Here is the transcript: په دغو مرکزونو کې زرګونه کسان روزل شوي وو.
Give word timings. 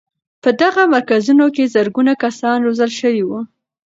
په 0.43 0.49
دغو 0.61 0.83
مرکزونو 0.95 1.45
کې 1.55 1.71
زرګونه 1.75 2.13
کسان 2.23 2.57
روزل 2.65 2.91
شوي 2.99 3.23
وو. 3.25 3.41